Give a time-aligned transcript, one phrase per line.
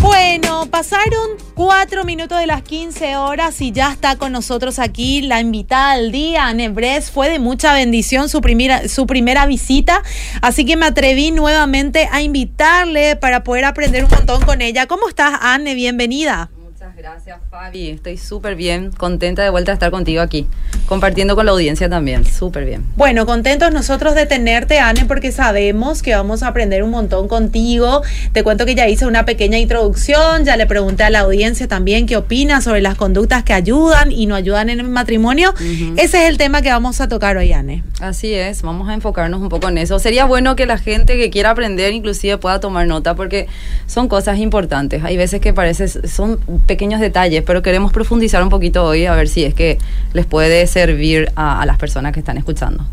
[0.00, 5.40] Bueno, pasaron cuatro minutos de las 15 horas y ya está con nosotros aquí la
[5.40, 7.10] invitada del día, Anne Bres.
[7.10, 10.02] Fue de mucha bendición su primera, su primera visita,
[10.40, 14.86] así que me atreví nuevamente a invitarle para poder aprender un montón con ella.
[14.86, 15.74] ¿Cómo estás, Anne?
[15.74, 16.50] Bienvenida.
[16.98, 17.90] Gracias, Fabi.
[17.90, 20.48] Estoy súper bien, contenta de vuelta de estar contigo aquí,
[20.86, 22.24] compartiendo con la audiencia también.
[22.24, 22.84] Súper bien.
[22.96, 28.02] Bueno, contentos nosotros de tenerte, Anne, porque sabemos que vamos a aprender un montón contigo.
[28.32, 32.06] Te cuento que ya hice una pequeña introducción, ya le pregunté a la audiencia también
[32.06, 35.54] qué opina sobre las conductas que ayudan y no ayudan en el matrimonio.
[35.96, 37.84] Ese es el tema que vamos a tocar hoy, Anne.
[38.00, 40.00] Así es, vamos a enfocarnos un poco en eso.
[40.00, 43.46] Sería bueno que la gente que quiera aprender inclusive pueda tomar nota porque
[43.86, 45.04] son cosas importantes.
[45.04, 49.28] Hay veces que parece, son pequeños detalles, pero queremos profundizar un poquito hoy a ver
[49.28, 49.78] si es que
[50.14, 52.86] les puede servir a, a las personas que están escuchando.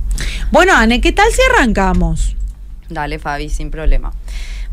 [0.51, 2.35] Bueno, Anne, ¿qué tal si arrancamos?
[2.89, 4.13] Dale, Fabi, sin problema.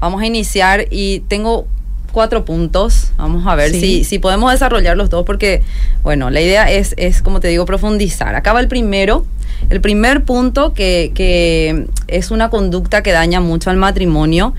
[0.01, 1.67] Vamos a iniciar y tengo
[2.13, 3.13] cuatro puntos.
[3.17, 3.81] Vamos a ver Sí.
[3.81, 5.63] si, si podemos desarrollar los dos, porque,
[6.03, 8.35] bueno, la idea es, es, como te digo, profundizar.
[8.35, 9.25] Acaba el primero.
[9.71, 14.55] El primer punto que, que es una conducta que daña mucho al matrimonio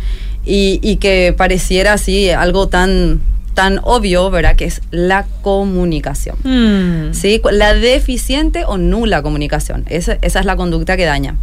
[0.46, 3.20] y, y que pareciera así algo tan,
[3.54, 4.56] tan obvio, ¿verdad?
[4.56, 6.36] Que es la comunicación.
[6.44, 7.14] Hmm.
[7.14, 7.42] ¿sí?
[7.52, 9.86] La deficiente o nula comunicación.
[9.90, 11.36] Esa, esa es la conducta que daña.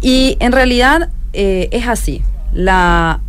[0.00, 2.22] Y en realidad eh, es así.
[2.52, 3.20] La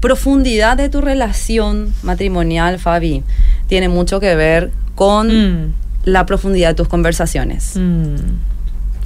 [0.00, 3.24] profundidad de tu relación matrimonial, Fabi,
[3.66, 5.72] tiene mucho que ver con Mm.
[6.04, 7.72] la profundidad de tus conversaciones.
[7.76, 8.14] Mm.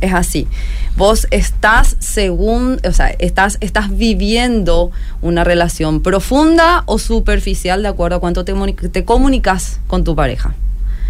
[0.03, 0.47] Es así.
[0.97, 4.91] Vos estás según, o sea, estás, estás viviendo
[5.23, 10.55] una relación profunda o superficial de acuerdo a cuánto te, te comunicas con tu pareja.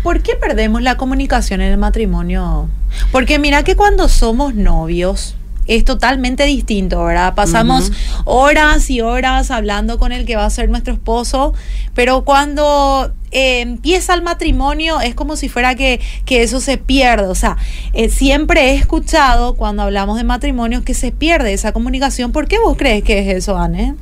[0.02, 2.68] ¿Por qué perdemos la comunicación en el matrimonio?
[3.10, 7.34] Porque mira que cuando somos novios es totalmente distinto, ¿verdad?
[7.34, 7.92] Pasamos
[8.24, 11.54] horas y horas hablando con el que va a ser nuestro esposo,
[11.94, 17.26] pero cuando eh, empieza el matrimonio es como si fuera que, que eso se pierde.
[17.26, 17.56] O sea,
[17.92, 22.30] eh, siempre he escuchado cuando hablamos de matrimonios que se pierde esa comunicación.
[22.32, 23.94] ¿Por qué vos crees que es eso, Anne?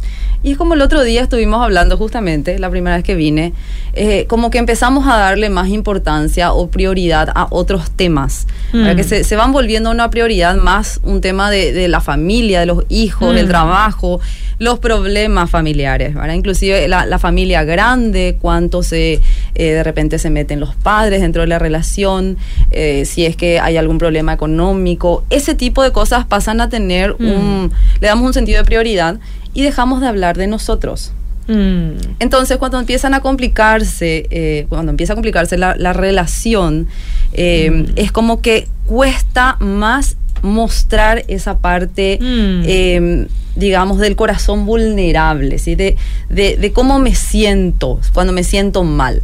[0.43, 3.53] Y es como el otro día estuvimos hablando justamente, la primera vez que vine,
[3.93, 8.97] eh, como que empezamos a darle más importancia o prioridad a otros temas, para Mm.
[8.97, 12.67] que se, se van volviendo una prioridad más un tema de, de la familia, de
[12.67, 13.37] los hijos, Mm.
[13.37, 14.21] del trabajo,
[14.61, 16.35] los problemas familiares, ¿verdad?
[16.35, 19.15] Inclusive la, la familia grande, cuánto se
[19.55, 22.37] eh, de repente se meten los padres dentro de la relación,
[22.71, 27.01] eh, si es que hay algún problema económico, ese tipo de cosas pasan a tener
[27.19, 27.25] Mm.
[27.27, 29.19] un, le damos un sentido de prioridad
[29.55, 31.13] y dejamos de hablar de nosotros.
[31.49, 31.93] Mm.
[32.19, 36.87] Entonces, cuando empiezan a complicarse, eh, cuando empieza a complicarse la, la relación,
[37.33, 42.63] eh, es como que cuesta más mostrar esa parte, Mm.
[42.67, 45.75] eh, digamos, del corazón vulnerable, ¿sí?
[45.75, 45.97] de,
[46.29, 49.23] de, de cómo me siento cuando me siento mal,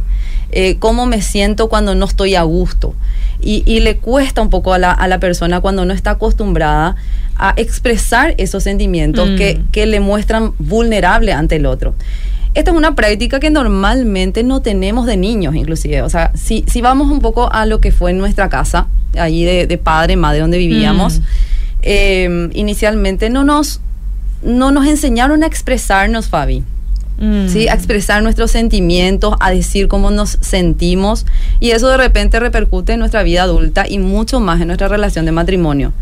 [0.51, 2.93] eh, cómo me siento cuando no estoy a gusto.
[3.39, 6.95] Y, y le cuesta un poco a la, a la persona cuando no está acostumbrada
[7.37, 9.35] a expresar esos sentimientos Mm.
[9.37, 11.93] que, que le muestran vulnerable ante el otro.
[12.53, 16.01] Esta es una práctica que normalmente no tenemos de niños, inclusive.
[16.01, 18.87] O sea, si, si vamos un poco a lo que fue en nuestra casa,
[19.17, 21.23] allí de, de padre, madre, donde vivíamos, Mm.
[21.83, 23.79] eh, inicialmente no nos,
[24.41, 26.63] no nos enseñaron a expresarnos, Fabi.
[27.19, 27.47] Mm.
[27.47, 27.67] ¿sí?
[27.67, 31.25] A expresar nuestros sentimientos, a decir cómo nos sentimos.
[31.59, 35.25] Y eso de repente repercute en nuestra vida adulta y mucho más en nuestra relación
[35.25, 35.93] de matrimonio.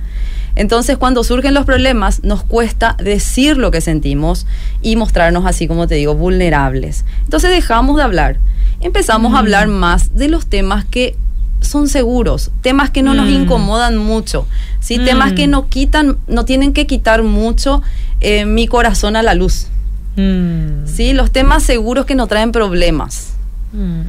[0.55, 4.45] Entonces, cuando surgen los problemas, nos cuesta decir lo que sentimos
[4.81, 7.03] y mostrarnos así, como te digo, vulnerables.
[7.23, 8.39] Entonces, dejamos de hablar.
[8.81, 11.15] Empezamos a hablar más de los temas que
[11.61, 13.41] son seguros, temas que no nos Mm.
[13.43, 14.45] incomodan mucho,
[14.79, 14.99] ¿sí?
[14.99, 15.05] Mm.
[15.05, 17.81] temas que no quitan, no tienen que quitar mucho
[18.21, 19.67] eh, mi corazón a la luz.
[20.15, 20.85] Mm.
[20.85, 21.13] ¿sí?
[21.13, 23.33] Los temas seguros que no traen problemas.
[23.73, 24.01] Mm.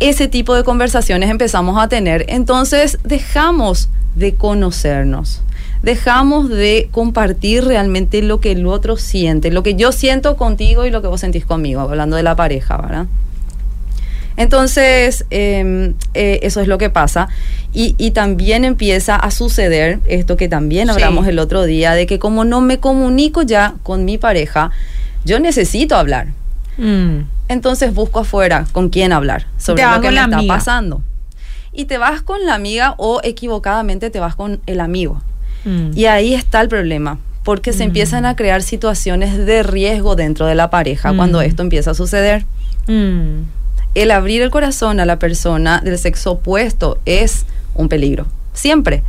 [0.00, 2.24] Ese tipo de conversaciones empezamos a tener.
[2.28, 5.42] Entonces dejamos de conocernos.
[5.82, 10.90] Dejamos de compartir realmente lo que el otro siente, lo que yo siento contigo y
[10.90, 13.06] lo que vos sentís conmigo, hablando de la pareja, ¿verdad?
[14.36, 17.28] Entonces, eh, eh, eso es lo que pasa.
[17.72, 20.94] Y, y también empieza a suceder esto que también Sí.
[20.94, 24.70] hablamos el otro día, de que como no me comunico ya con mi pareja,
[25.24, 26.28] yo necesito hablar.
[26.78, 27.24] Mm.
[27.48, 30.54] Entonces busco afuera con quién hablar sobre Te lo que me está amiga.
[30.54, 31.02] pasando.
[31.72, 35.20] Y te vas con la amiga o equivocadamente te vas con el amigo.
[35.64, 35.90] Mm.
[35.96, 37.88] Y ahí está el problema, porque se Mm.
[37.88, 41.16] empiezan a crear situaciones de riesgo dentro de la pareja Mm.
[41.16, 42.44] cuando esto empieza a suceder.
[42.88, 43.42] Mm.
[43.94, 47.44] El abrir el corazón a la persona del sexo opuesto es
[47.74, 49.02] un peligro, siempre.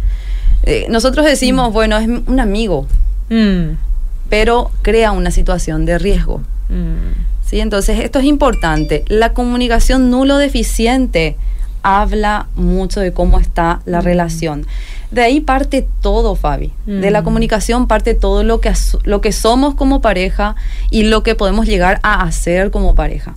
[0.63, 2.87] Eh, nosotros decimos, bueno, es un amigo,
[3.29, 3.75] Mm.
[4.29, 6.41] pero crea una situación de riesgo.
[7.45, 7.59] ¿Sí?
[7.59, 9.03] Entonces, esto es importante.
[9.07, 11.35] La comunicación nulo deficiente
[11.83, 14.65] habla mucho de cómo está la relación.
[15.13, 16.71] De ahí parte todo, Fabi.
[16.87, 18.73] De la comunicación parte todo lo que,
[19.03, 20.55] lo que somos como pareja
[20.89, 23.35] y lo que podemos llegar a hacer como pareja.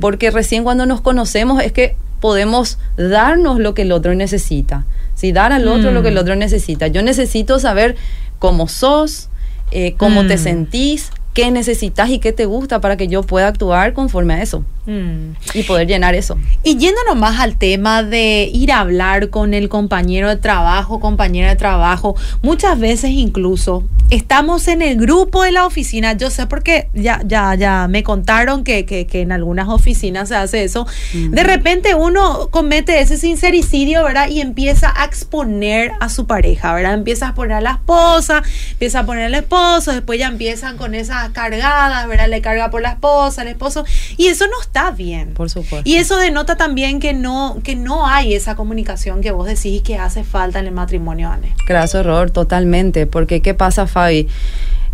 [0.00, 4.84] Porque recién cuando nos conocemos es que podemos darnos lo que el otro necesita.
[5.14, 6.86] Si dar al otro lo que el otro necesita.
[6.86, 7.96] Yo necesito saber
[8.38, 9.30] cómo sos,
[9.72, 13.94] eh, cómo te sentís, qué necesitas y qué te gusta para que yo pueda actuar
[13.94, 14.64] conforme a eso.
[14.86, 15.36] Mm.
[15.54, 16.38] Y poder llenar eso.
[16.64, 21.50] Y yéndonos más al tema de ir a hablar con el compañero de trabajo, compañera
[21.50, 26.88] de trabajo, muchas veces incluso estamos en el grupo de la oficina, yo sé porque
[26.94, 31.94] ya, ya, ya me contaron que, que, en algunas oficinas se hace eso, de repente
[31.94, 34.28] uno comete ese sincericidio, ¿verdad?
[34.28, 36.94] Y empieza a exponer a su pareja, ¿verdad?
[36.94, 38.42] Empieza a poner a la esposa,
[38.72, 42.28] empieza a poner al esposo, después ya empiezan con esas cargadas, ¿verdad?
[42.28, 43.84] Le carga por la esposa, el esposo,
[44.16, 45.34] y eso no está bien.
[45.34, 45.82] Por supuesto.
[45.88, 49.98] Y eso denota también que no, que no hay esa comunicación que vos decís que
[49.98, 51.54] hace falta en el matrimonio, Anne.
[51.66, 53.06] Graso error, totalmente.
[53.06, 54.28] Porque, ¿qué pasa, Fabi?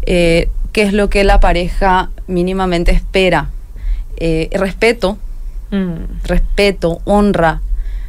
[0.07, 3.51] Eh, ¿Qué es lo que la pareja mínimamente espera?
[4.17, 5.19] Eh, respeto,
[5.71, 6.25] mm.
[6.25, 7.61] respeto, honra.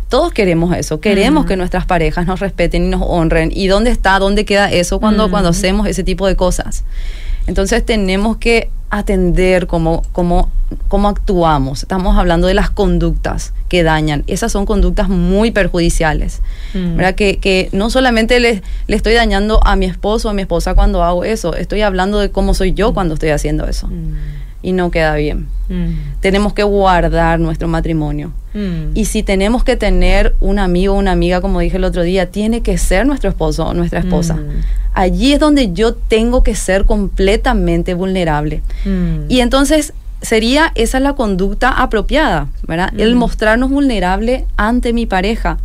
[0.07, 3.51] Todos queremos eso, queremos que nuestras parejas nos respeten y nos honren.
[3.53, 6.85] ¿Y dónde está, dónde queda eso cuando, cuando hacemos ese tipo de cosas?
[7.45, 10.49] Entonces tenemos que atender cómo, cómo,
[10.87, 11.83] cómo actuamos.
[11.83, 14.23] Estamos hablando de las conductas que dañan.
[14.27, 16.41] Esas son conductas muy perjudiciales.
[16.73, 16.95] Mm.
[16.95, 17.15] ¿verdad?
[17.15, 20.73] Que, que, no solamente le, le, estoy dañando a mi esposo o a mi esposa
[20.73, 23.87] cuando hago eso, estoy hablando de cómo soy yo cuando estoy haciendo eso.
[23.87, 24.13] Mm.
[24.63, 25.47] Y no queda bien.
[25.69, 26.19] Mm.
[26.19, 28.31] Tenemos que guardar nuestro matrimonio.
[28.95, 32.31] Y si tenemos que tener un amigo o una amiga, como dije el otro día,
[32.31, 34.39] tiene que ser nuestro esposo o nuestra esposa
[34.97, 38.63] allí es donde yo tengo que ser completamente vulnerable.
[38.83, 39.29] Mm.
[39.29, 42.91] Y entonces sería esa la conducta apropiada, ¿verdad?
[42.97, 43.19] El mm.
[43.19, 45.59] mostrarnos vulnerable ante mi pareja,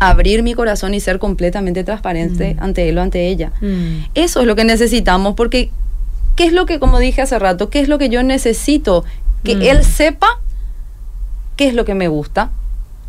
[0.00, 2.62] abrir mi corazón y ser completamente transparente mm.
[2.62, 3.52] ante él o ante ella.
[4.14, 5.70] Eso es lo que necesitamos porque
[6.34, 9.04] ¿qué es lo que, como dije hace rato, qué es lo que yo necesito?
[9.42, 10.40] Que él sepa
[11.56, 12.48] qué es lo que me gusta,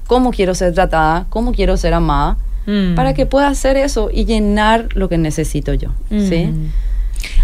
[0.06, 2.36] cómo quiero ser tratada, cómo quiero ser amada
[2.66, 2.96] Mm.
[2.96, 5.90] para que pueda hacer eso y llenar lo que necesito yo.
[6.10, 6.48] ¿sí?
[6.48, 6.72] Mm.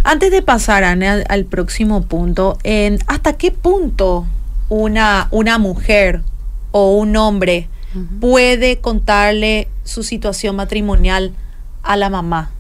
[0.04, 2.58] Antes de pasar al, próximo punto,
[3.08, 4.26] ¿hasta qué punto
[4.70, 6.22] una, una mujer
[6.72, 7.68] o un hombre
[8.20, 11.34] puede contarle su situación matrimonial
[11.84, 12.52] a la mamá?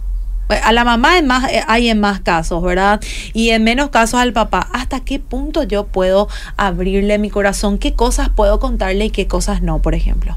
[0.63, 2.99] A la mamá en más, eh, hay en más casos, ¿verdad?
[3.33, 4.67] Y en menos casos al papá.
[4.73, 6.27] ¿Hasta qué punto yo puedo
[6.57, 7.77] abrirle mi corazón?
[7.77, 10.35] ¿Qué cosas puedo contarle y qué cosas no, por ejemplo?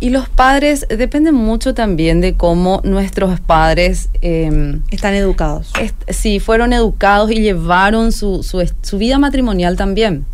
[0.00, 4.10] Y los padres dependen mucho también de cómo nuestros padres...
[4.20, 5.72] Em, Están educados.
[6.08, 10.26] sí, fueron educados y llevaron su, su, vida matrimonial también.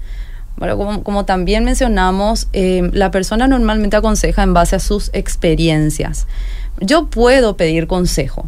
[0.56, 6.26] Bueno, como, como también mencionamos, em, la persona normalmente aconseja en base a sus experiencias.
[6.80, 8.46] Yo puedo pedir consejo,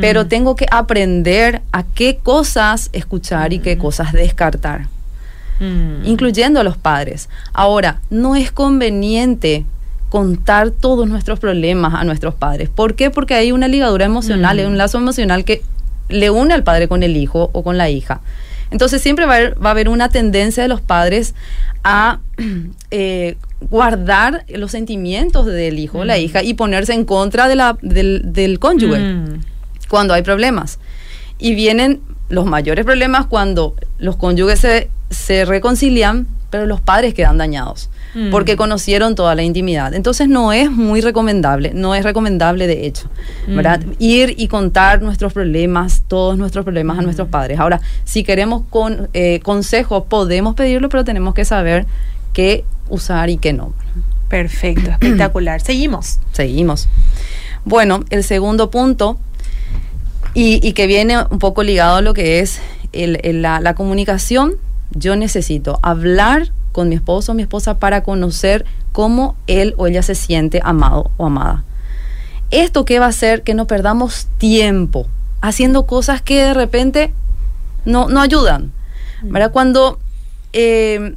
[0.00, 4.88] pero tengo que aprender a qué cosas escuchar y qué cosas descartar,
[6.04, 7.28] incluyendo a los padres.
[7.52, 9.64] Ahora, no es conveniente
[10.08, 12.68] contar todos nuestros problemas a nuestros padres.
[12.68, 13.10] ¿Por qué?
[13.10, 14.76] Porque hay una ligadura emocional, hay un mm.
[14.76, 15.62] lazo emocional que
[16.08, 18.20] le une al padre con el hijo o con la hija.
[18.70, 21.34] Entonces siempre va a haber, una tendencia de los padres
[21.84, 22.20] a
[22.90, 26.20] eh, guardar los sentimientos del hijo o la mm.
[26.20, 29.40] hija y ponerse en contra de la, del, cónyuge mm.
[29.88, 30.78] cuando hay problemas.
[31.38, 37.38] Y vienen los mayores problemas cuando los cónyuges se, se reconcilian, pero los padres quedan
[37.38, 37.90] dañados.
[38.14, 38.30] Mm.
[38.30, 39.92] porque conocieron toda la intimidad.
[39.94, 43.08] Entonces no es muy recomendable, no es recomendable de hecho,
[43.46, 43.80] ¿verdad?
[43.80, 43.92] Mm.
[43.98, 47.30] Ir y contar nuestros problemas, todos nuestros problemas a nuestros mm.
[47.30, 47.60] padres.
[47.60, 51.86] Ahora, si queremos con eh, consejo, podemos pedirlo, pero tenemos que saber
[52.32, 53.74] qué usar y qué no.
[54.28, 55.60] Perfecto, espectacular.
[55.60, 56.18] Seguimos.
[56.32, 56.88] Seguimos.
[57.64, 59.18] Bueno, el segundo punto,
[60.32, 62.60] y, que viene un poco ligado a lo que es
[62.92, 64.54] la, la comunicación,
[64.92, 70.00] yo necesito hablar con mi esposo o mi esposa para conocer cómo él o ella
[70.00, 71.64] se siente amado o amada.
[72.52, 73.42] ¿Esto qué va a hacer?
[73.42, 75.08] Que no perdamos tiempo
[75.40, 77.12] haciendo cosas que de repente
[77.84, 78.70] no, no ayudan.
[79.24, 79.32] Mm.
[79.32, 79.50] ¿verdad?
[79.50, 79.98] Cuando
[80.52, 81.16] eh,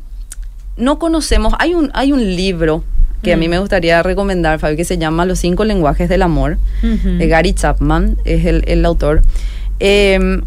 [0.78, 2.84] no conocemos, hay un, hay un libro
[3.22, 3.52] que a mí mm.
[3.52, 8.18] me gustaría recomendar, Fabi, que se llama Los cinco lenguajes del amor, de Gary Chapman,
[8.26, 9.22] es el, el autor.
[9.80, 10.42] Eh,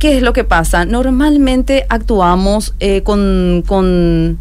[0.00, 0.86] ¿Qué es lo que pasa?
[0.86, 4.38] Normalmente actuamos eh, con,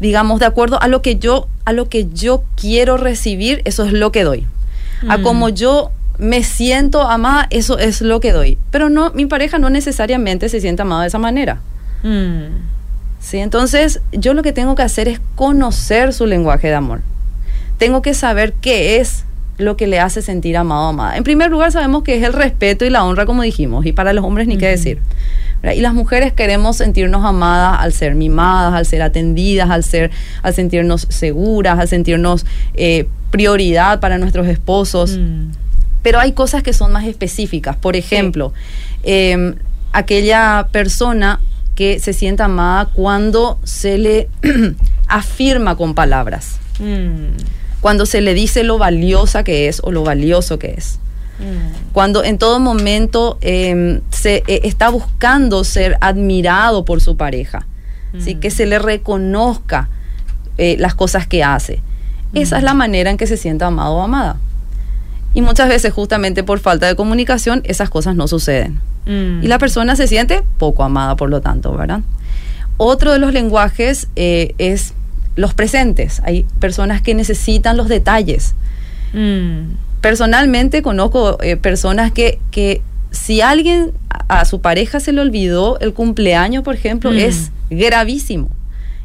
[0.00, 3.94] digamos, de acuerdo a lo que yo, a lo que yo quiero recibir, eso es
[3.94, 4.46] lo que doy.
[5.08, 5.22] A mm.
[5.22, 8.58] como yo me siento amada, eso es lo que doy.
[8.70, 11.62] Pero no, mi pareja no necesariamente se siente amada de esa manera.
[12.02, 12.66] Mm.
[13.18, 13.38] ¿Sí?
[13.38, 17.00] Entonces, yo lo que tengo que hacer es conocer su lenguaje de amor.
[17.78, 19.24] Tengo que saber qué es
[19.58, 21.16] lo que le hace sentir amado o amada.
[21.16, 24.12] En primer lugar, sabemos que es el respeto y la honra, como dijimos, y para
[24.12, 25.00] los hombres ni qué decir.
[25.62, 25.76] ¿verdad?
[25.76, 30.10] Y las mujeres queremos sentirnos amadas al ser mimadas, al ser atendidas, al, ser,
[30.42, 35.18] al sentirnos seguras, al sentirnos eh, prioridad para nuestros esposos.
[35.18, 35.50] Mm.
[36.02, 37.76] Pero hay cosas que son más específicas.
[37.76, 38.52] Por ejemplo,
[39.02, 39.54] eh,
[39.92, 41.40] aquella persona
[41.74, 44.28] que se sienta amada cuando se le
[45.08, 47.36] afirma con palabras, Mm.
[47.80, 50.98] Cuando se le dice lo valiosa que es o lo valioso que es,
[51.38, 51.92] Mm.
[51.92, 57.66] cuando en todo momento eh, se eh, está buscando ser admirado por su pareja,
[58.18, 58.34] ¿sí?
[58.34, 58.40] Mm.
[58.40, 59.88] que se le reconozca
[60.56, 61.80] eh, las cosas que hace.
[62.34, 64.36] Esa es la manera en que se sienta amado o amada.
[65.32, 68.80] Y muchas veces justamente por falta de comunicación esas cosas no suceden.
[69.06, 69.42] Mm.
[69.42, 72.00] Y la persona se siente poco amada, por lo tanto, ¿verdad?
[72.76, 74.92] Otro de los lenguajes eh, es
[75.38, 76.20] los presentes.
[76.24, 78.54] Hay personas que necesitan los detalles.
[79.12, 79.74] Mm.
[80.00, 85.78] Personalmente conozco eh, personas que, que si alguien a, a su pareja se le olvidó
[85.80, 87.18] el cumpleaños, por ejemplo, Mm.
[87.18, 88.50] es gravísimo.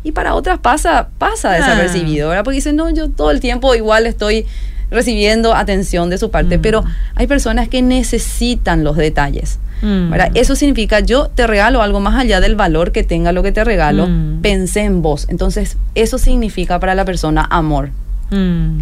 [0.03, 1.55] Y para otras pasa, pasa Ah.
[1.55, 2.43] desapercibido, ¿verdad?
[2.43, 4.45] Porque dicen, no, yo todo el tiempo igual estoy
[4.93, 6.61] recibiendo atención de su parte, Mm.
[6.61, 6.83] pero
[7.15, 9.59] hay personas que necesitan los detalles.
[9.81, 10.13] Mm.
[10.35, 13.63] Eso significa yo te regalo algo más allá del valor que tenga lo que te
[13.65, 14.41] regalo, Mm.
[14.41, 15.25] pensé en vos.
[15.29, 17.89] Entonces, eso significa para la persona amor.
[18.31, 18.79] Mm.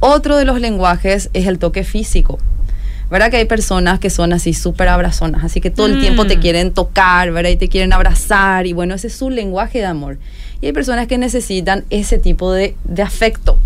[0.00, 2.38] Otro de los lenguajes es el toque físico.
[3.10, 6.00] ¿Verdad que hay personas que son así súper abrazonas, así que todo el Mm.
[6.00, 7.50] tiempo te quieren tocar, ¿verdad?
[7.50, 10.18] Y te quieren abrazar, y bueno, ese es su lenguaje de amor.
[10.60, 13.58] Y hay personas que necesitan ese tipo de, de afecto,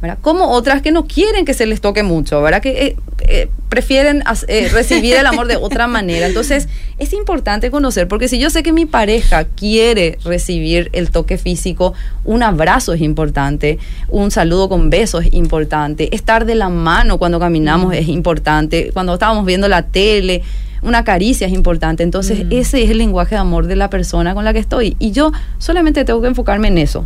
[0.00, 0.18] ¿verdad?
[0.20, 2.62] Como otras que no quieren que se les toque mucho, ¿verdad?
[2.62, 6.26] Que eh, eh, prefieren eh, recibir el amor de otra manera.
[6.26, 11.36] Entonces, es importante conocer, porque si yo sé que mi pareja quiere recibir el toque
[11.36, 13.78] físico, un abrazo es importante,
[14.08, 19.14] un saludo con besos es importante, estar de la mano cuando caminamos es importante, cuando
[19.14, 20.42] estábamos viendo la tele,
[20.80, 22.04] una caricia es importante.
[22.04, 22.52] Entonces, Mm.
[22.52, 24.96] ese es el lenguaje de amor de la persona con la que estoy.
[25.00, 27.04] Y yo solamente tengo que enfocarme en eso.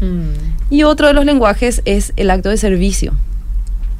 [0.00, 0.55] Mm.
[0.70, 3.12] Y otro de los lenguajes es el acto de servicio.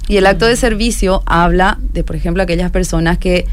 [0.09, 3.47] Y el acto de servicio habla de, por ejemplo, aquellas personas que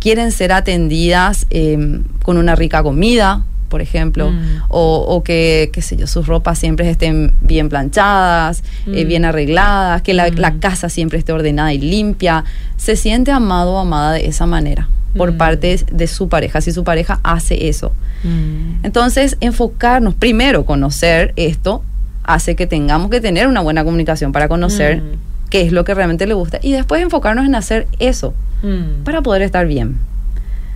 [0.00, 4.62] quieren ser atendidas eh, con una rica comida, por ejemplo, Mm.
[4.68, 9.08] o, o que, qué sé yo, sus ropas siempre estén bien planchadas, eh, Mm.
[9.08, 10.34] bien arregladas, que la, Mm.
[10.38, 12.44] la casa siempre esté ordenada y limpia.
[12.76, 15.36] Se siente amado o amada de esa manera por Mm.
[15.36, 17.92] parte de su pareja, si su pareja hace eso.
[18.24, 18.84] Mm.
[18.84, 21.84] Entonces, enfocarnos, primero, conocer esto
[22.24, 25.06] hace que tengamos que tener una buena comunicación para conocer Mm.
[25.50, 29.04] qué es lo que realmente le gusta y después enfocarnos en hacer eso Mm.
[29.04, 29.96] para poder estar bien,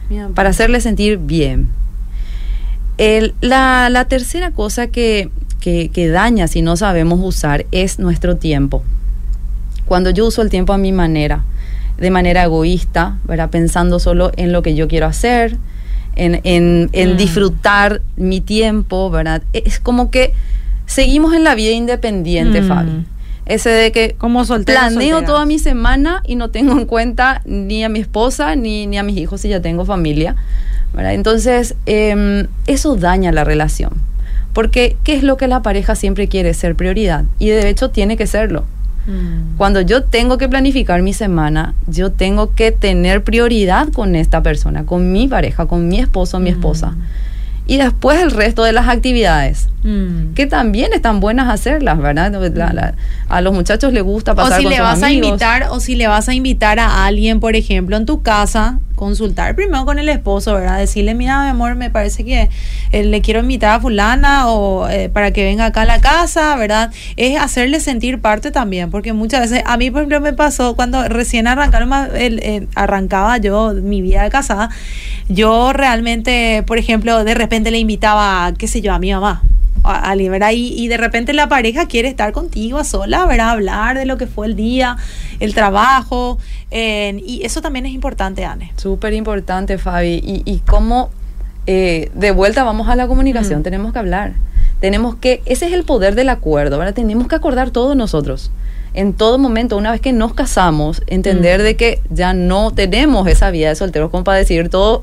[0.08, 0.34] Bien.
[0.34, 1.68] para hacerle sentir bien.
[2.98, 5.28] El- la, la tercera cosa que,
[5.60, 8.82] que- que daña si no sabemos usar es nuestro tiempo.
[9.86, 11.44] Cuando yo uso el tiempo a mi manera,
[11.98, 13.50] de manera egoísta, ¿verdad?
[13.50, 15.56] pensando solo en lo que yo quiero hacer,
[16.16, 17.16] en, en- en Mm.
[17.16, 19.42] disfrutar mi tiempo, ¿verdad?
[19.52, 20.32] Es como que
[20.94, 22.68] seguimos en la vida independiente, Mm.
[22.68, 23.04] Fabi.
[23.46, 24.78] Ese de que Como soltero.
[24.78, 25.26] planeo soltera.
[25.26, 29.02] toda mi semana y no tengo en cuenta ni a mi esposa ni, ni a
[29.02, 30.34] mis hijos si ya tengo familia.
[30.94, 31.14] ¿verdad?
[31.14, 33.90] Entonces, em, eso daña la relación.
[34.52, 36.54] Porque, ¿qué es lo que la pareja siempre quiere?
[36.54, 37.24] Ser prioridad.
[37.40, 38.64] Y de hecho tiene que serlo.
[39.08, 39.56] Mm.
[39.56, 44.86] Cuando yo tengo que planificar mi semana, yo tengo que tener prioridad con esta persona,
[44.86, 46.92] con mi pareja, con mi esposo mi esposa.
[46.92, 47.02] Mm.
[47.66, 50.34] Y después el resto de las actividades, Mm.
[50.34, 52.30] que también están buenas hacerlas, ¿verdad?
[52.54, 52.94] La- la-
[53.28, 55.80] a los muchachos les gusta O pasar si con le sus vas a invitar, o
[55.80, 59.98] si le vas a invitar a alguien, por ejemplo, en tu casa, consultar primero con
[59.98, 60.78] el esposo, ¿verdad?
[60.78, 62.48] Decirle, mira, mi amor, me parece que
[62.92, 66.54] eh, le quiero invitar a fulana o eh, para que venga acá a la casa,
[66.56, 66.92] ¿verdad?
[67.16, 71.06] Es hacerle sentir parte también, porque muchas veces, a mí, por ejemplo, me pasó cuando
[71.08, 74.70] recién arrancaron, el- eh, arrancaba yo mi vida de casada,
[75.28, 79.42] yo realmente, por ejemplo, de repente le invitaba, qué sé yo, a mi mamá
[79.84, 80.50] a ¿verdad?
[80.52, 83.50] Y, y de repente la pareja quiere estar contigo a sola, ¿verdad?
[83.50, 84.96] Hablar de lo que fue el día,
[85.40, 86.38] el trabajo,
[86.70, 88.72] eh, y eso también es importante, Anne.
[88.76, 90.20] Súper importante, Fabi.
[90.24, 91.10] Y, y cómo,
[91.66, 93.62] eh, de vuelta vamos a la comunicación, Mm.
[93.62, 94.32] tenemos que hablar.
[94.80, 96.94] Tenemos que, ese es el poder del acuerdo, ¿verdad?
[96.94, 98.50] Tenemos que acordar todos nosotros.
[98.92, 101.64] En todo momento, una vez que nos casamos, entender Mm.
[101.64, 105.02] de que ya no tenemos esa vida de solteros como para decidir todo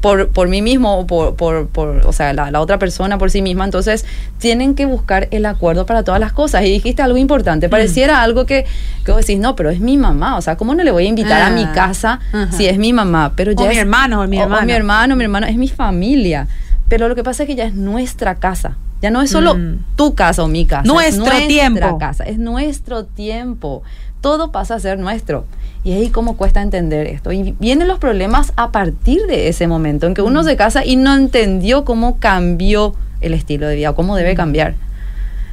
[0.00, 3.30] por, por mí mismo o por, por, por o sea, la, la, otra persona por
[3.30, 3.64] sí misma.
[3.64, 4.04] Entonces,
[4.38, 6.64] tienen que buscar el acuerdo para todas las cosas.
[6.64, 7.68] Y dijiste algo importante.
[7.68, 7.70] Mm.
[7.70, 8.64] Pareciera algo que,
[9.04, 10.36] que vos decís, no, pero es mi mamá.
[10.36, 12.92] O sea, ¿cómo no le voy a invitar a mi ah, casa si es mi
[12.92, 13.32] mamá?
[13.34, 14.62] Pero ya o es, mi hermano, o mi hermano.
[14.62, 16.46] O, mi hermano, mi hermano, es mi familia.
[16.88, 18.76] Pero lo que pasa es que ya es nuestra casa.
[19.02, 19.78] Ya no es solo mm.
[19.96, 20.82] tu casa o mi casa.
[20.82, 21.98] Nuestro es nuestra tiempo.
[21.98, 23.82] casa, es nuestro tiempo.
[24.20, 25.44] Todo pasa a ser nuestro.
[25.84, 27.32] Y ahí cómo cuesta entender esto.
[27.32, 30.44] Y vienen los problemas a partir de ese momento en que uno mm.
[30.44, 34.36] se casa y no entendió cómo cambió el estilo de vida, o cómo debe mm.
[34.36, 34.74] cambiar.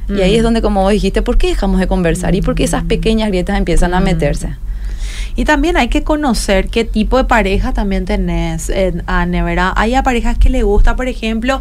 [0.08, 2.36] Y ahí es donde, como vos dijiste, ¿por qué dejamos de conversar?
[2.36, 4.54] ¿Y por qué esas pequeñas grietas empiezan a meterse?
[5.36, 9.72] Y también hay que conocer qué tipo de pareja también tenés, en Anne, ¿verdad?
[9.76, 11.60] Hay a parejas que le gusta, por ejemplo,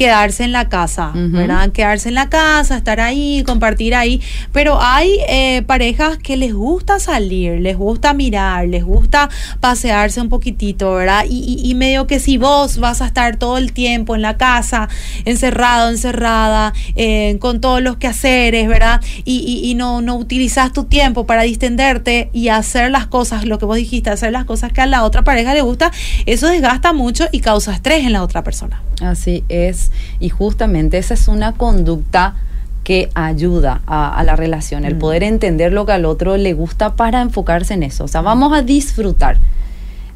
[0.00, 1.72] quedarse en la casa, ¿verdad?
[1.72, 4.22] Quedarse en la casa, estar ahí, compartir ahí.
[4.50, 9.28] Pero hay eh, parejas que les gusta salir, les gusta mirar, les gusta
[9.60, 11.26] pasearse un poquitito, ¿verdad?
[11.28, 14.88] Y, y, medio que si vos vas a estar todo el tiempo en la casa,
[15.26, 19.02] encerrado, encerrada, eh, con todos los quehaceres, ¿verdad?
[19.26, 23.66] Y, y, no, no utilizas tu tiempo para distenderte y hacer las cosas, lo que
[23.66, 25.92] vos dijiste, hacer las cosas que a la otra pareja le gusta,
[26.24, 28.82] eso desgasta mucho y causa estrés en la otra persona.
[29.02, 32.36] Así es, y justamente esa es una conducta
[32.84, 34.98] que ayuda a, la relación, el mm.
[34.98, 38.04] poder entender lo que al otro le gusta para enfocarse en eso.
[38.04, 39.38] O sea, vamos a disfrutar.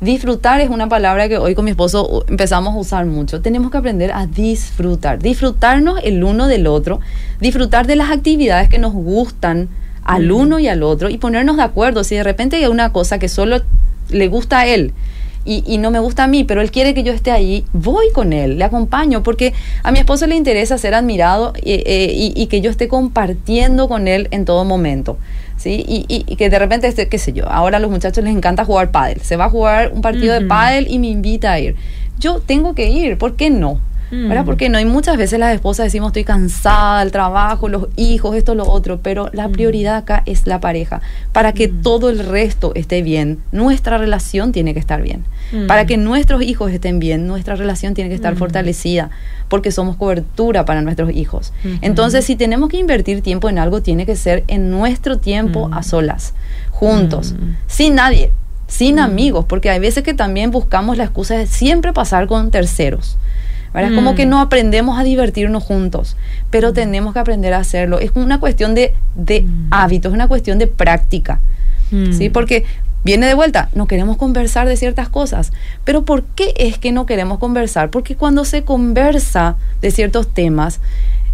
[0.00, 3.40] Disfrutar es una palabra que hoy con mi esposo empezamos a usar mucho.
[3.40, 7.00] Tenemos que aprender a disfrutar, disfrutarnos el uno del otro,
[7.40, 9.68] disfrutar de las actividades que nos gustan,
[10.04, 12.04] al uno y al otro y ponernos de acuerdo.
[12.04, 13.62] Si de repente hay una cosa que solo
[14.10, 14.92] le gusta a él
[15.46, 18.32] y, no me gusta a mí, pero él quiere que yo esté ahí, voy con
[18.32, 22.62] él, le acompaño, porque a mi esposo le interesa ser admirado eh, eh, y, que
[22.62, 25.18] yo esté compartiendo con él en todo momento.
[25.56, 25.84] ¿Sí?
[25.86, 28.90] Y, que de repente, este, qué sé yo, ahora a los muchachos les encanta jugar
[28.90, 29.20] pádel.
[29.20, 31.76] Se va a jugar un partido de pádel y me invita a ir.
[32.18, 33.80] Yo tengo que ir, ¿por qué no?
[34.10, 34.42] ¿Verdad?
[34.42, 34.46] Mm.
[34.46, 38.54] Porque no hay muchas veces las esposas decimos estoy cansada, el trabajo, los hijos, esto,
[38.54, 39.52] lo otro, pero la mm.
[39.52, 41.00] prioridad acá es la pareja.
[41.32, 41.82] Para que mm.
[41.82, 45.24] todo el resto esté bien, nuestra relación tiene que estar bien.
[45.68, 49.10] Para que nuestros hijos estén bien, nuestra relación tiene que estar fortalecida,
[49.48, 51.52] porque somos cobertura para nuestros hijos.
[51.80, 55.82] Entonces, si tenemos que invertir tiempo en algo, tiene que ser en nuestro tiempo a
[55.82, 56.34] solas,
[56.70, 57.34] juntos,
[57.66, 58.32] sin nadie
[58.66, 63.18] sin amigos, porque hay veces que también buscamos la excusa de siempre pasar con terceros.
[63.74, 64.28] Es como que mm.
[64.28, 66.16] no aprendemos a divertirnos juntos,
[66.50, 66.74] pero mm.
[66.74, 67.98] tenemos que aprender a hacerlo.
[67.98, 69.68] Es una cuestión de, de mm.
[69.72, 71.40] hábitos, es una cuestión de práctica,
[72.12, 72.28] ¿sí?
[72.28, 72.64] Porque
[73.04, 75.52] viene de vuelta, no queremos conversar de ciertas cosas.
[75.84, 77.90] Pero ¿por qué es que no queremos conversar?
[77.90, 80.80] Porque cuando se conversa de ciertos temas,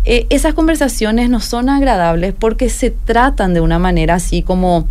[0.05, 4.88] eh, esas conversaciones no son agradables porque se tratan de una manera así como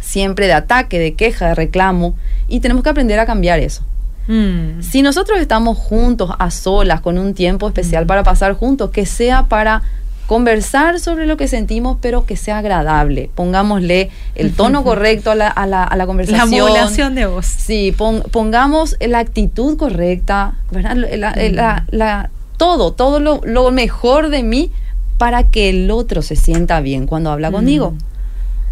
[0.00, 2.14] siempre de ataque, de queja, de reclamo,
[2.48, 3.82] y tenemos que aprender a cambiar eso.
[4.28, 4.82] Mm.
[4.82, 8.06] Si nosotros estamos juntos, a solas, con un tiempo especial mm.
[8.06, 9.82] para pasar juntos, que sea para
[10.28, 13.30] conversar sobre lo que sentimos, pero que sea agradable.
[13.34, 16.50] Pongámosle el tono correcto a la, a la, a la conversación.
[16.50, 17.46] La modulación de voz.
[17.46, 17.96] Sí,
[18.30, 20.96] pongamos la actitud correcta, ¿verdad?
[20.96, 24.70] La, la, todo, todo lo, lo, mejor de mí
[25.16, 27.54] para que el otro se sienta bien cuando habla mm.
[27.54, 27.94] conmigo.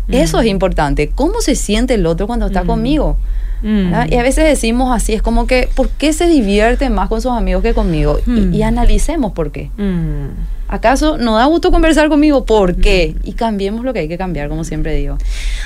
[0.09, 1.09] Eso es importante.
[1.09, 3.17] ¿Cómo se siente el otro cuando está conmigo?
[3.63, 3.93] Mm.
[4.11, 7.33] Y a veces decimos así, es como que, ¿por qué se divierte más con sus
[7.33, 8.19] amigos que conmigo?
[8.27, 8.63] Y, mm.
[8.63, 9.71] analicemos por qué.
[9.77, 10.29] Mm.
[10.69, 12.45] ¿Acaso no da gusto conversar conmigo?
[12.45, 13.15] ¿Por qué?
[13.23, 15.17] Y cambiemos lo que hay que cambiar, como siempre digo.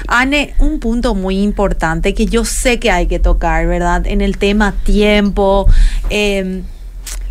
[0.06, 4.06] Anne, un punto muy importante que yo sé que hay que tocar, ¿verdad?
[4.06, 5.66] En el tema tiempo,
[6.10, 6.64] em,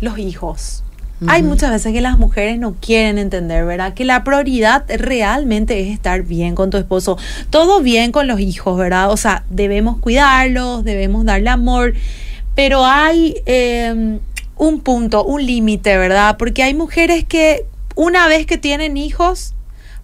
[0.00, 0.82] los hijos.
[1.26, 3.92] Hay muchas veces que las mujeres no quieren entender, ¿verdad?
[3.92, 7.18] Que la prioridad realmente es estar bien con tu esposo.
[7.50, 9.10] Todo bien con los hijos, ¿verdad?
[9.10, 11.94] O sea, debemos cuidarlos, debemos darle amor,
[12.54, 14.20] pero hay em,
[14.56, 16.36] un punto, un límite, ¿verdad?
[16.38, 19.54] Porque hay mujeres que una vez que tienen hijos,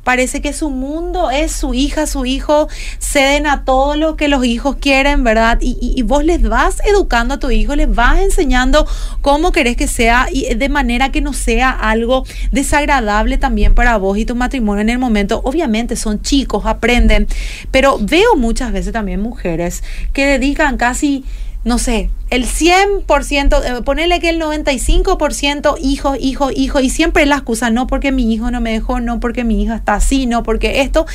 [0.06, 2.68] parece que su mundo es su hija, su hijo,
[3.00, 5.58] ceden a todo lo que los hijos quieren, ¿verdad?
[5.60, 8.86] Y, vos les vas educando a tu hijo, les vas enseñando
[9.20, 14.16] cómo querés que sea y de manera que no sea algo desagradable también para vos
[14.16, 15.40] y tu matrimonio en el momento.
[15.42, 17.26] Obviamente son chicos, aprenden,
[17.72, 21.24] pero veo muchas veces también mujeres que dedican casi
[21.66, 27.38] no sé, el 100%, eh, ponerle que el 95% hijo, hijo, hijo, y siempre la
[27.38, 30.44] excusa, no porque mi hijo no me dejó, no porque mi hija está así, no
[30.44, 31.06] porque esto.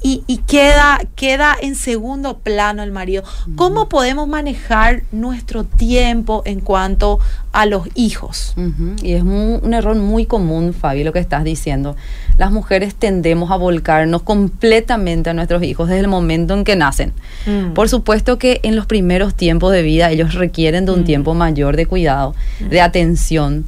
[0.00, 3.24] Y, queda, queda en segundo plano el marido.
[3.56, 7.18] ¿Cómo podemos manejar nuestro tiempo en cuanto
[7.52, 8.54] a los hijos?
[9.02, 11.96] Y es un error muy común, Fabi, lo que estás diciendo.
[12.38, 17.12] Las mujeres tendemos a volcarnos completamente a nuestros hijos desde el momento en que nacen.
[17.46, 17.72] Mm.
[17.72, 21.04] Por supuesto que en los primeros tiempos de vida ellos requieren de un mm.
[21.04, 23.66] tiempo mayor de cuidado, de atención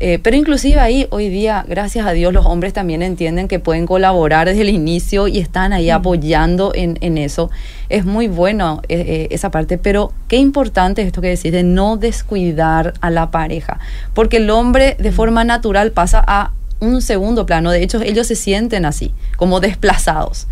[0.00, 3.84] eh, pero inclusive ahí hoy día, gracias a Dios, los hombres también entienden que pueden
[3.84, 7.50] colaborar desde el inicio y están ahí apoyando en, en, eso.
[7.88, 11.64] Es muy bueno eh, eh, esa parte, pero qué importante es esto que decís de
[11.64, 13.80] no descuidar a la pareja,
[14.14, 18.36] porque el hombre de forma natural pasa a un segundo plano, de hecho ellos se
[18.36, 20.46] sienten así, como desplazados.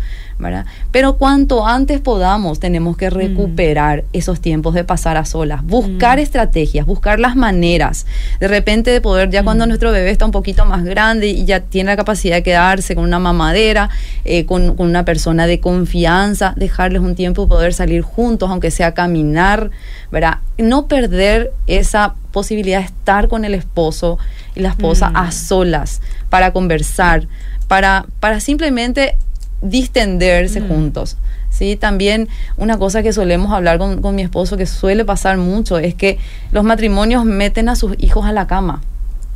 [0.91, 3.13] Pero cuanto antes podamos, tenemos que mm.
[3.13, 6.21] recuperar esos tiempos de pasar a solas, buscar mm.
[6.21, 8.05] estrategias, buscar las maneras,
[8.39, 9.69] de repente de poder, ya cuando mm.
[9.69, 13.03] nuestro bebé está un poquito más grande y ya tiene la capacidad de quedarse con
[13.03, 13.89] una mamadera,
[14.25, 18.93] eh, con, una persona de confianza, dejarles un tiempo y poder salir juntos, aunque sea
[18.93, 19.71] caminar,
[20.11, 20.37] ¿verdad?
[20.57, 24.19] No perder esa posibilidad de estar con el esposo
[24.55, 27.27] y la esposa a solas para conversar,
[27.67, 29.15] para, para simplemente
[29.61, 30.67] distenderse mm.
[30.67, 31.17] juntos.
[31.49, 31.75] ¿sí?
[31.75, 36.19] También una cosa que solemos hablar con, mi esposo, que suele pasar mucho, es que
[36.51, 38.81] los matrimonios meten a sus hijos a la cama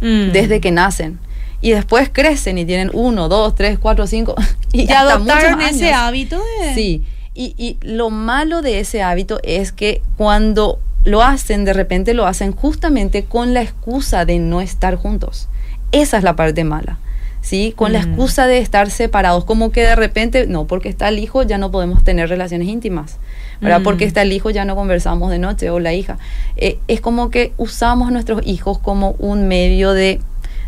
[0.01, 0.31] mm.
[0.31, 1.19] desde que nacen.
[1.63, 4.36] Y después crecen y tienen uno, dos, tres, cuatro, cinco.
[4.73, 6.73] Y ya adoptaron ese hábito de...
[6.73, 7.03] Sí.
[7.34, 12.25] Y, y lo malo de ese hábito es que cuando lo hacen, de repente lo
[12.25, 15.49] hacen justamente con la excusa de no estar juntos.
[15.91, 16.99] Esa es la parte mala.
[17.41, 17.73] ¿Sí?
[17.75, 18.10] Con la mm.
[18.10, 21.71] excusa de estar separados, como que de repente, no, porque está el hijo ya no
[21.71, 23.17] podemos tener relaciones íntimas,
[23.60, 23.82] ¿verdad?
[23.82, 23.84] Mm.
[23.84, 26.17] Porque está el hijo ya no conversamos de noche o la hija.
[26.56, 30.21] Eh, es como que usamos a nuestros hijos como un medio de...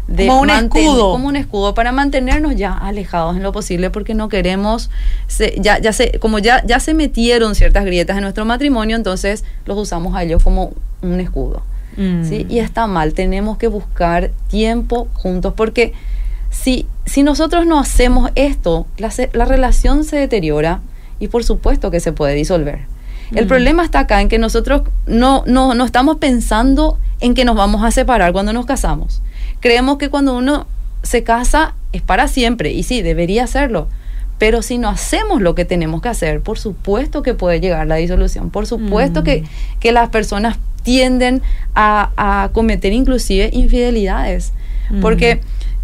[0.07, 1.11] de como un escudo.
[1.11, 4.89] Como un escudo para mantenernos ya alejados en lo posible porque no queremos,
[5.61, 9.77] ya, ya se, como ya, ya se metieron ciertas grietas en nuestro matrimonio, entonces los
[9.77, 11.61] usamos a ellos como un escudo.
[11.97, 12.23] Mm.
[12.23, 12.47] ¿sí?
[12.49, 15.93] Y está mal, tenemos que buscar tiempo juntos porque
[16.53, 20.81] si, si nosotros no hacemos esto, la, la, relación se deteriora
[21.19, 22.81] y por supuesto que se puede disolver.
[23.33, 27.55] El problema está acá en que nosotros no, no, no estamos pensando en que nos
[27.55, 29.23] vamos a separar cuando nos casamos.
[29.59, 30.67] Creemos que cuando uno
[31.01, 33.87] se casa es para siempre y sí, debería hacerlo.
[34.37, 37.95] Pero si no hacemos lo que tenemos que hacer, por supuesto que puede llegar la
[37.95, 39.43] disolución, por supuesto que,
[39.79, 41.41] que, las personas tienden
[41.73, 44.53] a, a cometer inclusive infidelidades.
[44.91, 45.01] Mm.
[45.01, 45.41] Porque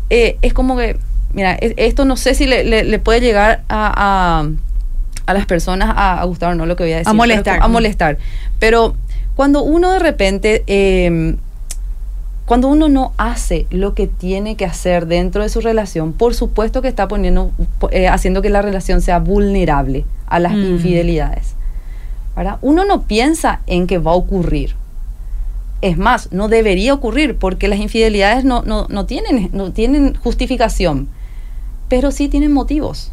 [0.10, 0.98] eh, es como que,
[1.34, 4.46] mira, esto no sé si le, puede llegar a,
[5.28, 7.10] a, las personas a, gustar o no lo que voy a decir.
[7.10, 7.60] A molestar.
[7.62, 8.18] a molestar.
[8.60, 8.96] Pero
[9.36, 11.38] cuando uno de repente, em,
[12.46, 16.82] cuando uno no hace lo que tiene que hacer dentro de su relación, por supuesto
[16.82, 17.52] que está poniendo,
[17.92, 20.66] eh, haciendo que la relación sea vulnerable a las mm.
[20.66, 21.56] infidelidades.
[22.62, 24.76] Uno no piensa en que va a ocurrir.
[25.82, 31.08] Es más, no debería ocurrir porque las infidelidades no, no, tienen, no tienen justificación,
[31.88, 33.12] pero sí tienen motivos.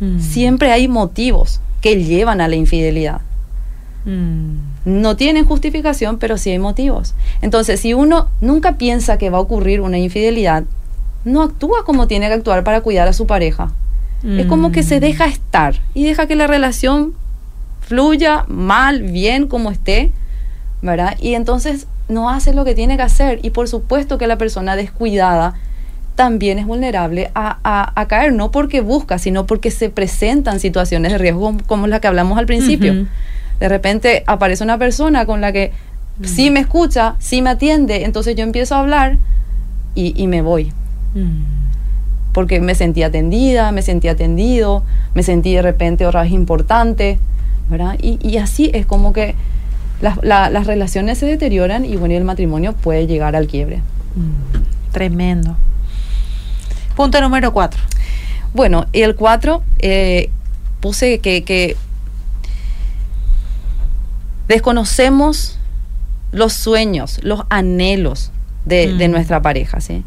[0.00, 0.20] Mm.
[0.20, 3.20] Siempre hay motivos que llevan a la infidelidad.
[4.06, 4.56] Mm.
[4.86, 7.14] No tienen justificación, pero sí hay motivos.
[7.42, 10.64] Entonces, si uno nunca piensa que va a ocurrir una infidelidad,
[11.24, 13.72] no actúa como tiene que actuar para cuidar a su pareja.
[14.24, 15.00] Es como que se mm.
[15.00, 17.12] deja estar y deja que la relación
[17.80, 20.10] fluya mal, bien, como esté,
[20.86, 21.16] ¿verdad?
[21.20, 24.76] Y entonces no hace lo que tiene que hacer y por supuesto que la persona
[24.76, 25.54] descuidada
[26.14, 31.54] también es vulnerable a, caer, no porque busca, sino porque se presentan situaciones de riesgo
[31.66, 33.06] como, la que hablamos al principio.
[33.60, 35.72] De repente aparece una persona con la que
[36.22, 39.18] sí me escucha, sí me atiende, entonces yo empiezo a hablar
[39.94, 40.72] y, me voy.
[42.32, 47.18] Porque me sentí atendida, me sentí atendido, me sentí de repente otra vez importante,
[47.68, 47.96] ¿verdad?
[48.00, 49.34] Y, y así es como que
[50.00, 53.78] las, relaciones se deterioran y bueno, el matrimonio puede llegar al quiebre.
[54.14, 55.56] Mm, tremendo.
[56.94, 57.80] Punto número cuatro.
[58.52, 60.30] Bueno, el cuatro, eh,
[60.80, 61.76] puse que,
[64.48, 65.58] desconocemos
[66.32, 68.30] los sueños, los anhelos
[68.64, 69.10] de, de, mm.
[69.10, 69.80] nuestra pareja.
[69.80, 70.04] ¿sí?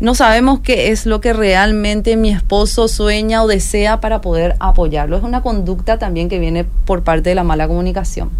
[0.00, 5.16] No sabemos qué es lo que realmente mi esposo sueña o desea para poder apoyarlo.
[5.16, 8.30] Es una conducta también que viene por parte de la mala comunicación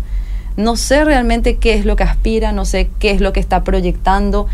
[0.56, 3.64] no sé realmente qué es lo que aspira, no sé qué es lo que está
[3.64, 4.46] proyectando.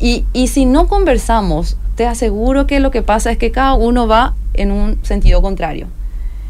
[0.00, 4.34] Y, si no conversamos, te aseguro que lo que pasa es que cada uno va
[4.54, 5.86] en un sentido contrario.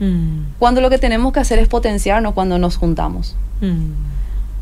[0.00, 0.54] Mm.
[0.58, 3.36] Cuando lo que tenemos que hacer es potenciarnos cuando nos juntamos.
[3.60, 3.92] Mm.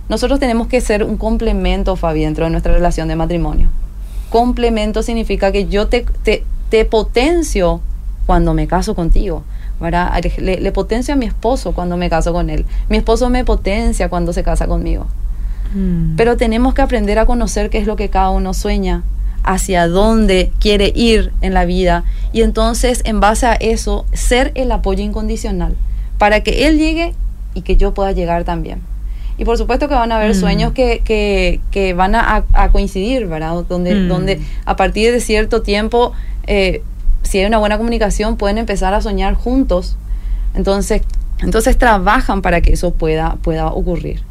[0.09, 3.69] Nosotros tenemos que ser un complemento, Fabi, dentro de nuestra relación de matrimonio.
[4.29, 7.81] Complemento significa que yo te, te, te potencio
[8.27, 9.45] cuando me caso contigo.
[9.83, 10.11] ¿Verdad?
[10.39, 12.65] Le, le potencio a mi esposo cuando me caso con él.
[12.89, 15.07] Mi esposo me potencia cuando se casa conmigo.
[15.75, 16.17] Mm.
[16.17, 19.03] Pero tenemos que aprender a conocer qué es lo que cada uno sueña,
[19.45, 24.71] hacia dónde quiere ir en la vida y entonces en base a eso ser el
[24.71, 25.75] apoyo incondicional
[26.19, 27.15] para que él llegue
[27.55, 28.81] y que yo pueda llegar también.
[29.39, 30.41] Y por supuesto que van a haber mm.
[30.41, 33.65] sueños que, que, que van a, a, coincidir, ¿verdad?
[33.69, 34.09] Donde, mm.
[34.09, 36.13] donde a partir de cierto tiempo,
[36.47, 36.83] eh,
[37.23, 39.97] si hay una buena comunicación, pueden empezar a soñar juntos.
[40.55, 41.03] Entonces,
[41.41, 44.23] entonces trabajan para que eso pueda, pueda ocurrir.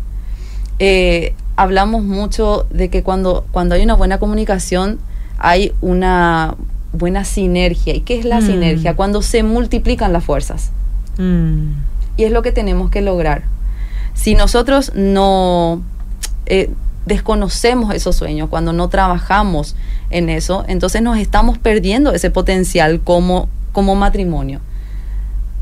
[0.79, 4.99] Eh, hablamos mucho de que cuando, cuando hay una buena comunicación
[5.37, 6.55] hay una
[6.93, 7.95] buena sinergia.
[7.95, 8.45] ¿Y qué es la mm.
[8.45, 8.95] sinergia?
[8.95, 10.71] Cuando se multiplican las fuerzas.
[11.17, 11.71] Mm.
[12.17, 13.43] Y es lo que tenemos que lograr.
[14.13, 15.81] Si nosotros no
[16.45, 16.69] eh,
[17.05, 19.75] desconocemos esos sueños, cuando no trabajamos
[20.09, 24.61] en eso, entonces nos estamos perdiendo ese potencial como, como matrimonio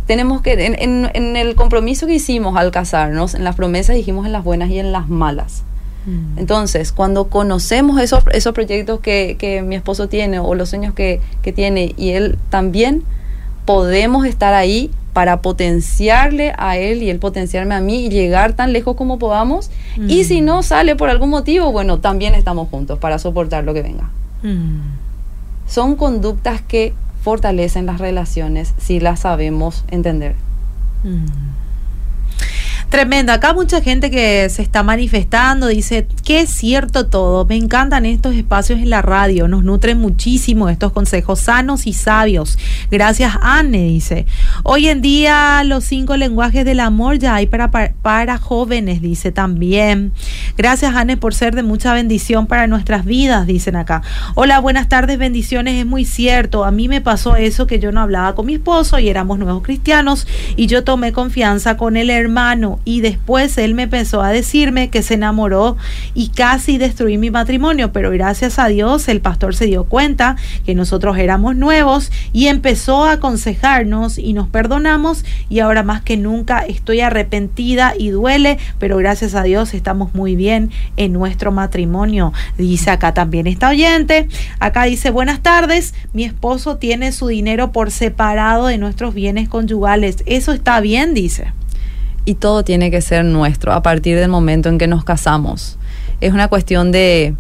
[0.10, 4.44] tenemos que, en, el compromiso que hicimos al casarnos, en las promesas dijimos en las
[4.44, 5.62] buenas y en las malas.
[6.08, 6.40] Mm.
[6.40, 11.22] Entonces, cuando conocemos esos, esos proyectos que, que, mi esposo tiene o los sueños que,
[11.44, 13.04] que tiene y él también,
[13.66, 18.72] podemos estar ahí para potenciarle a él y él potenciarme a mí y llegar tan
[18.72, 19.70] lejos como podamos.
[19.98, 20.24] Y mm.
[20.24, 24.12] si no sale por algún motivo, bueno, también estamos juntos para soportar lo que venga.
[24.44, 24.80] Mm.
[25.68, 30.36] Son conductas que fortalecen las relaciones si las sabemos entender.
[31.04, 31.26] Mm.
[32.90, 33.32] Tremendo.
[33.32, 37.46] Acá mucha gente que se está manifestando dice que es cierto todo.
[37.46, 39.48] Me encantan estos espacios en la radio.
[39.48, 42.58] Nos nutren muchísimo estos consejos sanos y sabios.
[42.90, 44.26] Gracias, Anne, dice.
[44.64, 50.12] Hoy en día los cinco lenguajes del amor ya hay para, para, jóvenes, dice también.
[50.58, 54.02] Gracias, Anne, por ser de mucha bendición para nuestras vidas, dicen acá.
[54.34, 55.76] Hola, buenas tardes, bendiciones.
[55.76, 56.66] Es muy cierto.
[56.66, 59.62] A mí me pasó eso que yo no hablaba con mi esposo y éramos nuevos
[59.62, 60.26] cristianos
[60.56, 65.04] y yo tomé confianza con el hermano y después él me empezó a decirme que
[65.04, 65.78] se enamoró
[66.14, 70.76] y casi destruí mi matrimonio, pero gracias a Dios el pastor se dio cuenta que
[70.76, 76.60] nosotros éramos nuevos y empezó a aconsejarnos y nos perdonamos y ahora más que nunca
[76.60, 82.34] estoy arrepentida y duele, pero gracias a Dios estamos muy bien en nuestro matrimonio.
[82.58, 84.28] Dice acá también esta oyente,
[84.60, 90.24] acá dice buenas tardes, mi esposo tiene su dinero por separado de nuestros bienes conyugales,
[90.26, 91.54] eso está bien, dice
[92.26, 95.78] y todo tiene que ser nuestro a partir del momento en que nos casamos.
[96.22, 97.36] Es una cuestión de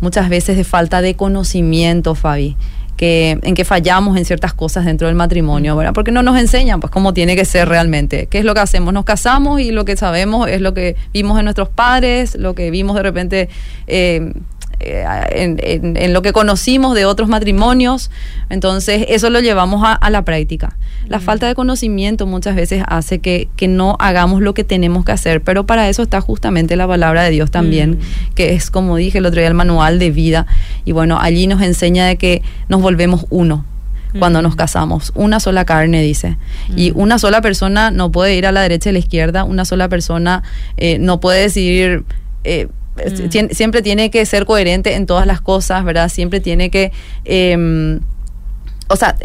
[0.00, 2.56] muchas veces de falta de conocimiento, Fabi.
[2.96, 5.92] Que, en que fallamos en ciertas cosas dentro del matrimonio, ¿verdad?
[5.92, 8.26] Porque no nos enseñan pues cómo tiene que ser realmente.
[8.26, 8.92] ¿Qué es lo que hacemos?
[8.92, 12.72] Nos casamos y lo que sabemos es lo que vimos en nuestros padres, lo que
[12.72, 13.48] vimos de repente
[13.86, 14.32] eh,
[14.80, 15.04] eh,
[15.72, 18.10] en, lo que conocimos de otros matrimonios.
[18.48, 20.76] Entonces, eso lo llevamos a, la práctica.
[21.08, 25.42] La falta de conocimiento muchas veces hace que, no hagamos lo que tenemos que hacer,
[25.42, 27.98] pero para eso está justamente la palabra de Dios también,
[28.34, 30.46] que es, como dije el otro día, el manual de vida.
[30.84, 33.64] Y bueno, allí nos enseña de que nos volvemos uno
[34.18, 35.12] cuando nos casamos.
[35.14, 36.38] Una sola carne, dice.
[36.76, 39.64] Y una sola persona no puede ir a la derecha y a la izquierda, una
[39.64, 40.42] sola persona
[40.76, 42.04] eh, no puede decidir...
[42.44, 43.50] Eh, Mm.
[43.50, 46.08] siempre tiene que ser coherente en todas las cosas, ¿verdad?
[46.08, 46.92] Siempre tiene que...
[47.24, 48.00] Em,
[48.90, 49.16] o sea,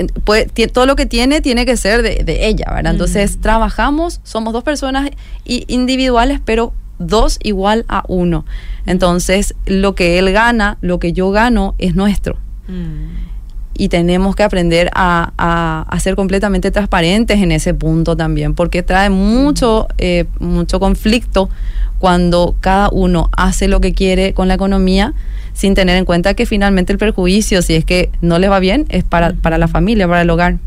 [0.73, 2.91] todo lo que tiene tiene que ser de, ella, ¿verdad?
[2.91, 3.41] Entonces, mm.
[3.41, 5.09] trabajamos, somos dos personas
[5.45, 8.45] individuales, pero dos igual a uno.
[8.85, 12.37] Entonces, lo que él gana, lo que yo gano, es nuestro.
[12.67, 13.32] Mm.
[13.75, 19.09] Y tenemos que aprender a, a, ser completamente transparentes en ese punto también, porque trae
[19.09, 21.49] mucho, eh, mucho conflicto
[21.97, 25.13] cuando cada uno hace lo que quiere con la economía
[25.53, 28.85] sin tener en cuenta que finalmente el perjuicio, si es que no le va bien,
[28.89, 30.57] es para, para la familia, para el hogar.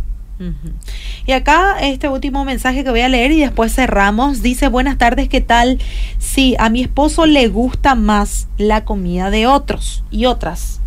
[1.25, 4.42] Y acá este último mensaje que voy a leer y después cerramos.
[4.42, 5.79] Dice, buenas tardes, ¿qué tal?
[6.19, 10.81] Sí, a mi esposo le gusta más la comida de otros y otras.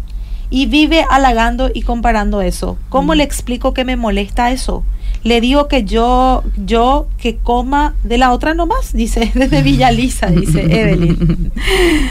[0.50, 2.78] Y vive halagando y comparando eso.
[2.90, 4.84] ¿Cómo le explico que me molesta eso?
[5.24, 10.62] le digo que yo, yo que coma de la otra nomás, dice desde Villaliza, dice
[10.62, 11.52] Evelyn.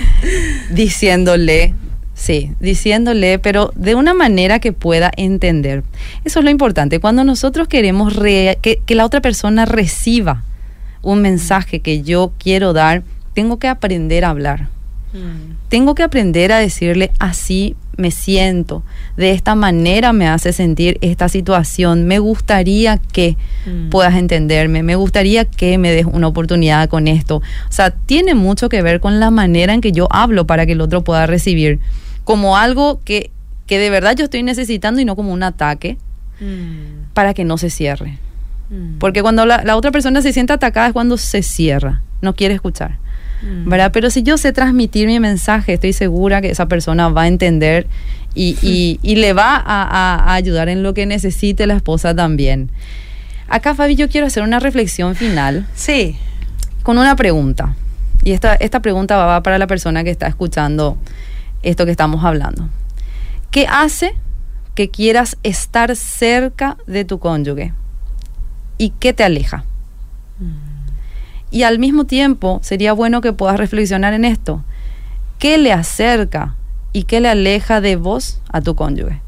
[0.70, 1.74] Diciéndole,
[2.14, 5.83] sí, diciéndole, pero de una manera que pueda entender.
[6.24, 7.01] Eso es lo importante.
[7.01, 10.42] Cuando nosotros queremos que, que la otra persona reciba
[11.03, 14.68] un mensaje que yo quiero dar, tengo que aprender a hablar.
[15.14, 15.55] Mm.
[15.68, 18.84] Tengo que aprender a decirle así me siento,
[19.16, 23.90] de esta manera me hace sentir esta situación, me gustaría que mm.
[23.90, 27.38] puedas entenderme, me gustaría que me des una oportunidad con esto.
[27.38, 30.72] O sea, tiene mucho que ver con la manera en que yo hablo para que
[30.72, 31.80] el otro pueda recibir,
[32.22, 33.32] como algo que,
[33.66, 35.98] que de verdad yo estoy necesitando y no como un ataque
[36.40, 37.14] mm.
[37.14, 38.18] para que no se cierre.
[38.70, 38.98] Mm.
[38.98, 42.54] Porque cuando la, la, otra persona se siente atacada es cuando se cierra, no quiere
[42.54, 42.98] escuchar.
[43.42, 43.68] Mm.
[43.68, 43.90] ¿Verdad?
[43.92, 47.87] Pero si yo sé transmitir mi mensaje, estoy segura que esa persona va a entender
[48.35, 52.70] y, y, y le va a, a, ayudar en lo que necesite la esposa también.
[53.48, 55.66] Acá, Fabi, yo quiero hacer una reflexión final.
[55.74, 56.16] Sí.
[56.83, 57.74] Con una pregunta.
[58.22, 60.98] Y esta, esta pregunta va para la persona que está escuchando
[61.62, 62.68] esto que estamos hablando.
[63.51, 64.14] ¿Qué hace
[64.74, 67.72] que quieras estar cerca de tu cónyuge?
[68.77, 69.64] ¿Y qué te aleja?
[70.38, 70.67] Mm.
[71.50, 74.62] Y al mismo tiempo sería bueno que puedas reflexionar en esto.
[75.38, 76.54] ¿Qué le acerca
[76.92, 79.20] y qué le aleja de vos a tu cónyuge?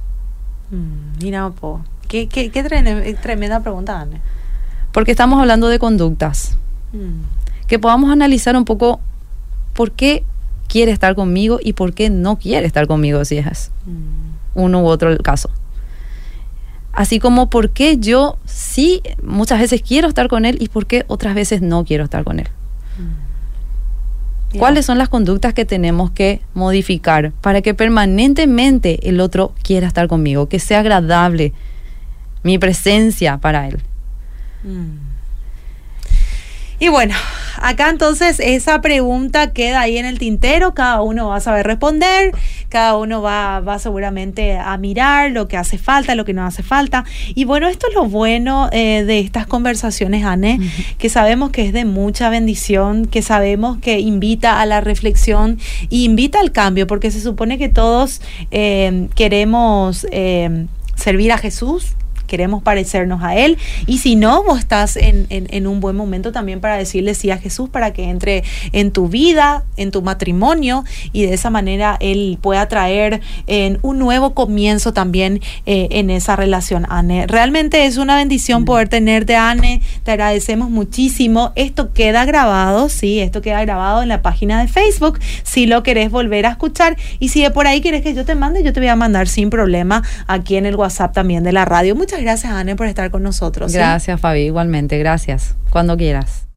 [0.70, 1.80] Mm, mira, po.
[2.08, 2.62] Qué, qué, qué
[3.22, 4.20] tremenda pregunta, Anne.
[4.92, 6.56] Porque estamos hablando de conductas.
[6.92, 7.66] Mm.
[7.68, 9.00] Que podamos analizar un poco
[9.74, 10.24] por qué
[10.68, 14.60] quiere estar conmigo y por qué no quiere estar conmigo si es mm.
[14.60, 15.50] uno u otro caso.
[16.92, 21.04] Así como por qué yo sí muchas veces quiero estar con él y por qué
[21.06, 22.48] otras veces no quiero estar con él.
[22.98, 24.58] Mm.
[24.58, 30.08] ¿Cuáles son las conductas que tenemos que modificar para que permanentemente el otro quiera estar
[30.08, 31.52] conmigo, que sea agradable
[32.42, 33.80] mi presencia para él?
[34.64, 35.10] Mm.
[36.80, 37.14] Y bueno,
[37.60, 42.32] acá entonces esa pregunta queda ahí en el tintero, cada uno va a saber responder,
[42.70, 46.62] cada uno va, va seguramente a mirar lo que hace falta, lo que no hace
[46.62, 47.04] falta.
[47.34, 50.60] Y bueno, esto es lo bueno eh, de estas conversaciones, Anne,
[50.96, 56.04] que sabemos que es de mucha bendición, que sabemos que invita a la reflexión y
[56.04, 61.96] invita al cambio, porque se supone que todos eh, queremos eh, servir a Jesús,
[62.30, 63.58] queremos parecernos a Él.
[63.86, 67.36] Y si no, vos estás en, en, un buen momento también para decirle sí a
[67.36, 72.38] Jesús para que entre en tu vida, en tu matrimonio y de esa manera Él
[72.40, 77.26] pueda traer en un nuevo comienzo también eh, en esa relación, Anne.
[77.26, 79.82] Realmente es una bendición poder tenerte, Anne.
[80.04, 81.52] Te agradecemos muchísimo.
[81.56, 85.18] Esto queda grabado, sí, esto queda grabado en la página de Facebook.
[85.42, 88.36] Si lo querés volver a escuchar y si de por ahí quieres que yo te
[88.36, 91.64] mande, yo te voy a mandar sin problema aquí en el WhatsApp también de la
[91.64, 91.96] radio.
[91.96, 93.72] Muchas gracias, Anne, por estar con nosotros.
[93.72, 94.98] Gracias, Fabi, igualmente.
[94.98, 95.54] Gracias.
[95.70, 96.44] Cuando quieras.